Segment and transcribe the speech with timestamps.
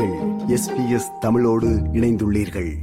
[0.00, 0.46] நீங்கள்
[0.90, 2.76] எஸ் தமிழோடு இணைந்துள்ளீர்கள்.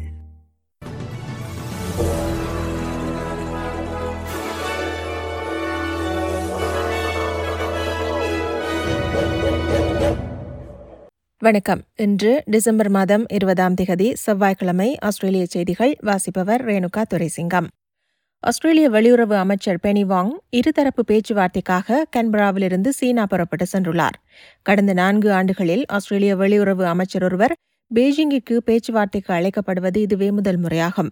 [11.40, 11.82] வணக்கம்.
[11.96, 17.68] இன்று டிசம்பர் மாதம் இருபதாம் திகதி செவ்வாய்க்கிழமை ஆஸ்திரேலிய செய்திகள் வாசிப்பவர் ரேணுகா துரைசிங்கம்.
[18.44, 24.18] ஆஸ்திரேலிய வெளியுறவு அமைச்சர் பெனி வாங் இருதரப்பு பேச்சுவார்த்தைக்காக கன்பராவிலிருந்து சீனா புறப்பட்டு சென்றுள்ளார்.
[24.62, 27.54] கடந்த நான்கு ஆண்டுகளில் ஆஸ்திரேலிய வெளியுறவு அமைச்சர் ஒருவர்
[27.92, 31.10] பெய்ஜிங்கிற்கு பேச்சுவார்த்தைக்கு அழைக்கப்படுவது இதுவே முதல் முறையாகும்.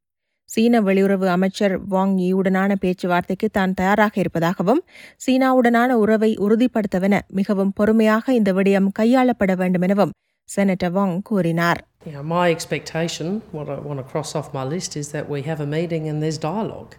[0.50, 4.82] சீன வெளியுறவு அமைச்சர் வாங் ஈயுடனான பேச்சுவார்த்தைக்கு தான் தயாராக இருப்பதாகவும்
[5.26, 10.14] சீனாவுடனான உறவை உறுதிப்படுத்தவென மிகவும் பொறுமையாக இந்த விடயம் கையாளப்பட வேண்டும் எனவும்
[10.57, 14.93] செனட்டர் வாங் கூறினார் You know, my expectation, what I want to cross off my list,
[15.01, 16.93] is that we have a meeting and there's dialogue.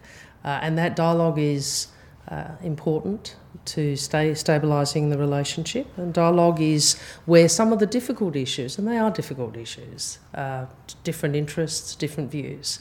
[0.44, 1.66] Uh, and that dialogue is
[2.28, 3.22] uh, important
[3.64, 5.86] to stay stabilising the relationship.
[5.96, 6.84] And dialogue is
[7.26, 10.66] where some of the difficult issues, and they are difficult issues, uh,
[11.02, 12.78] different interests, different views,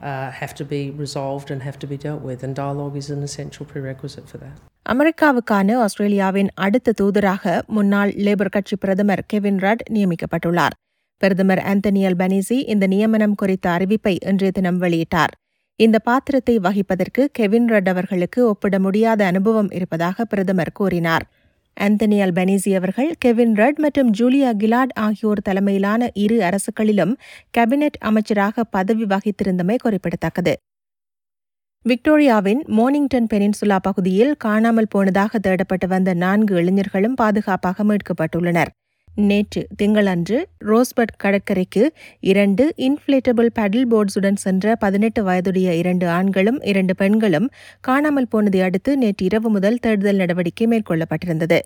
[0.00, 2.42] uh, have to be resolved and have to be dealt with.
[2.42, 4.56] And dialogue is an essential prerequisite for that.
[4.86, 10.74] அமெரிக்காவுக்கான ஆஸ்திரேலியாவின் அடுத்த தூதராக முன்னாள் labour கட்சி பிரதமர் Kevin ரட் நியமிக்கப்பட்டுள்ளார்
[11.22, 15.32] பிரதமர் Anthony Albanese இந்த நியமனம் குறித்த அறிவிப்பை இன்றைய தினம் வெளியிட்டார்
[15.80, 21.24] இந்த பாத்திரத்தை வகிப்பதற்கு கெவின் ரட் அவர்களுக்கு ஒப்பிட முடியாத அனுபவம் இருப்பதாக பிரதமர் கூறினார்
[21.76, 27.12] அந்தனி அல்பனீசி அவர்கள் கெவின் ரட் மற்றும் ஜூலியா கிலாட் ஆகியோர் தலைமையிலான இரு அரசுகளிலும்
[27.58, 30.54] கேபினெட் அமைச்சராக பதவி வகித்திருந்தமை குறிப்பிடத்தக்கது.
[31.84, 38.70] விக்டோரியாவின் மோர்னிங்டன் பெனின்சுலா பகுதியில் காணாமல் போனதாக தேடப்பட்டு வந்த நான்கு இளைஞர்களும் பாதுகாப்பாக மீட்கப்பட்டுள்ளனர்.
[39.16, 47.50] நேற்று திங்களன்று ரோஸ்பர்ட் கடற்கரைக்கு இரண்டு இன்ஃபிளேட்டபிள் பேடில் போர்ட்ஸுடன் சென்ற பதினெட்டு வயதுடைய இரண்டு ஆண்களும் இரண்டு பெண்களும்
[47.80, 51.58] காணாமல் போனதை அடுத்து நேற்று இரவு முதல் தேடுதல் நடவடிக்கை மேற்கொள்ளப்பட்டிருந்தது.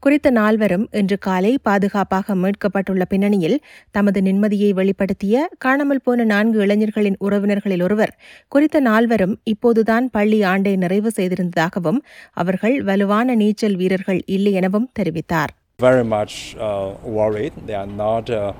[0.00, 7.82] குறித்த நால்வரும் இன்று காலை பாதுகாப்பாக மீட்கப்பட்டுள்ள பின்னணியில் தமது நிம்மதியை வெளிப்படுத்திய காணாமல் போன நான்கு இளைஞர்களின் உறவினர்களில்
[7.82, 8.16] ஒருவர்
[8.48, 11.98] குறித்த நால்வரும் இப்போதுதான் பள்ளி ஆண்டை நிறைவு செய்திருந்ததாகவும்
[12.32, 15.54] அவர்கள் வலுவான நீச்சல் வீரர்கள் இல்லை எனவும் தெரிவித்தார்.
[15.80, 17.52] Very much uh, worried.
[17.64, 18.52] They are not uh,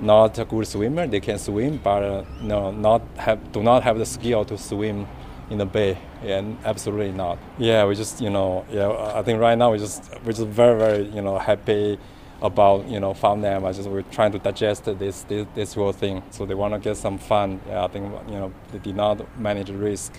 [0.00, 1.06] not a good swimmer.
[1.06, 5.06] They can swim, but uh, no, not have do not have the skill to swim
[5.50, 5.98] in the bay.
[6.22, 7.38] And absolutely not.
[7.58, 8.88] Yeah, we just you know yeah.
[9.14, 11.98] I think right now we just we're just very very you know happy
[12.40, 13.66] about you know found them.
[13.66, 16.22] I just we're trying to digest this this, this whole thing.
[16.30, 17.60] So they want to get some fun.
[17.68, 20.18] Yeah, I think you know they did not manage risk.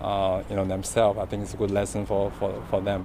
[0.00, 1.18] Uh, you know themselves.
[1.18, 3.04] I think it's a good lesson for for, for them.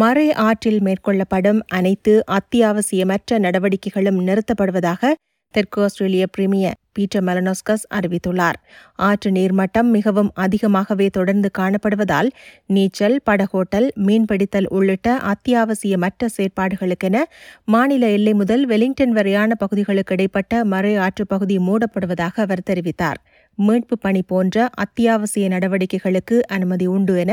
[0.00, 5.12] மறை ஆற்றில் மேற்கொள்ளப்படும் அனைத்து அத்தியாவசியமற்ற நடவடிக்கைகளும் நிறுத்தப்படுவதாக
[5.54, 8.58] தெற்கு ஆஸ்திரேலிய premier Peter Malinauskas அறிவித்துள்ளார்.
[8.96, 12.28] ஆற்று நீர்மட்டம் மிகவும் அதிகமாகவே தொடர்ந்து காணப்படுவதால்
[12.66, 17.16] நீச்சல் படகோட்டல் மீன்பிடித்தல் உள்ளிட்ட அத்தியாவசியமற்ற செயற்பாடுகளுக்கென
[17.64, 23.20] மாநில எல்லை முதல் வெலிங்டன் வரையான பகுதிகளுக்கு இடைப்பட்ட மறை ஆற்று பகுதி மூடப்படுவதாக அவர் தெரிவித்தார்.
[23.58, 27.32] மீட்பு பணி போன்ற அத்தியாவசிய நடவடிக்கைகளுக்கு அனுமதி உண்டு என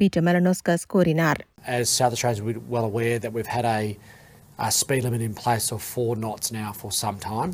[0.00, 1.40] பீட்டர் மெலனோஸ்கஸ் கூறினார்
[1.78, 3.80] As South Australians, we're well aware that we've had a,
[4.66, 7.50] a speed limit in place of four knots now for some time.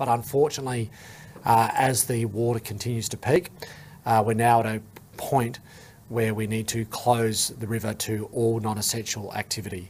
[0.00, 0.84] But unfortunately,
[1.52, 3.44] uh, as the water continues to peak,
[4.06, 4.78] uh, we're now at a
[5.16, 5.56] point
[6.08, 9.84] where we need to close the river to all non essential activity.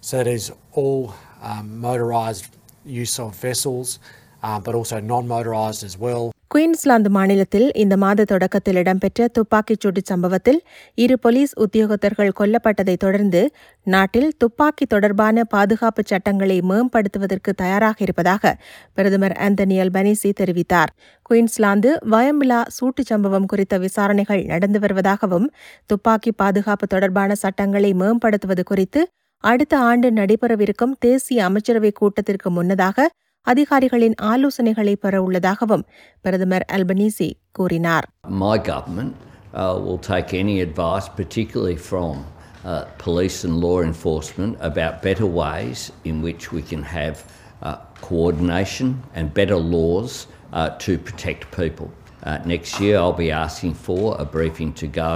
[0.00, 2.48] So that is all um, motorised
[2.84, 3.98] use of vessels,
[4.42, 6.32] uh, but also non motorised as well.
[6.51, 10.57] Queensland மாநிலத்தில் இந்த மாத தொடக்கத்தில் இடம்பெற்ற துப்பாக்கிச் சூட்டுச் சம்பவத்தில்
[10.95, 13.41] இரு police உத்தியோகத்தர்கள் கொல்லப்பட்டதைத் தொடர்ந்து
[13.87, 18.53] நாட்டில் துப்பாக்கி தொடர்பான பாதுகாப்பு சட்டங்களை மேம்படுத்துவதற்கு தயாராக இருப்பதாக
[18.93, 20.91] பிரதமர் ஆந்தனி அல்பனீசி தெரிவித்தார்.
[21.29, 25.47] குயின்ஸ்லாந்து வயம்பிலா சூட்டுச் சம்பவம் குறித்த விசாரணைகள் நடந்து வருவதாகவும்
[25.85, 29.03] துப்பாக்கி பாதுகாப்பு தொடர்பான சட்டங்களை மேம்படுத்துவது குறித்து
[29.43, 33.09] அடுத்த ஆண்டு நடைபெறவிருக்கும் தேசிய அமைச்சரவை கூட்டத்திற்கு முன்னதாக
[33.46, 35.84] அதிகாரிகளின் ஆலோசனைகளை பெற உள்ளதாகவும்
[36.24, 38.06] பிரதமர் அல்பனீசி கூறினார்
[38.44, 39.12] My government
[39.54, 45.80] uh, will take any advice, particularly from uh, police and law enforcement, about better ways
[46.10, 47.16] in which we can have
[47.62, 47.76] uh,
[48.08, 50.12] coordination and better laws
[50.52, 51.88] uh, to protect people.
[52.22, 55.14] Uh, next year, I'll be asking for a briefing to go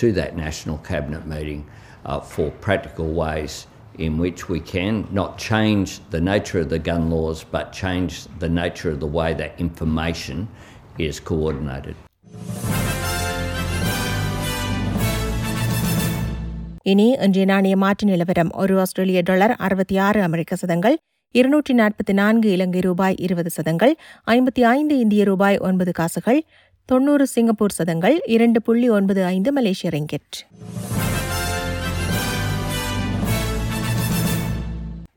[0.00, 1.60] to that National Cabinet meeting
[2.04, 3.54] uh, for practical ways
[3.98, 8.48] in which we can not change the nature of the gun laws but change the
[8.54, 10.38] nature of the way that information
[11.00, 11.96] is coordinated.
[16.86, 20.96] இனி இன்றைய நாணய மாற்று நிலவரம் ஒரு ஆஸ்திரேலிய dollar அறுபத்தி ஆறு அமெரிக்க சதங்கள்
[21.34, 23.92] இருநூற்றி நாற்பத்தி நான்கு இலங்கை ரூபாய் இருபது சதங்கள்
[24.28, 26.40] ஐம்பத்தி ஐந்து இந்திய ரூபாய் ஒன்பது காசுகள்
[26.88, 30.38] தொன்னூறு சிங்கப்பூர் சதங்கள் இரண்டு புள்ளி ஒன்பது ஐந்து மலேசிய ரிங்கெட்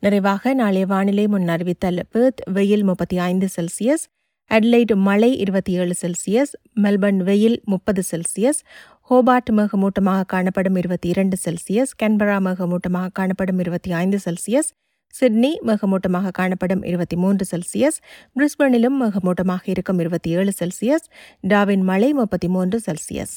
[0.02, 4.04] நிறைவாக நாளைய வானிலை முன் அறிவித்தல் பெர்த் வெயில் முப்பத்தி ஐந்து செல்சியஸ்
[4.50, 8.60] அட்லைட் மழை இருபத்தி ஏழு செல்சியஸ் மெல்பர்ன் வெயில் முப்பது செல்சியஸ்
[9.10, 14.70] ஹோபார்ட் மேகமூட்டமாக காணப்படும் இருபத்தி இரண்டு செல்சியஸ் கென்பரா மேகமூட்டமாக காணப்படும் இருபத்தி ஐந்து செல்சியஸ்
[15.14, 17.98] சிட்னி மேகமூட்டமாக காணப்படும் இருபத்தி மூன்று செல்சியஸ்
[18.36, 21.06] பிரிஸ்பனிலும் மேகமூட்டமாக இருக்கும் இருபத்தி ஏழு செல்சியஸ்
[21.48, 23.36] டாவின் மழை முப்பத்தி மூன்று செல்சியஸ்.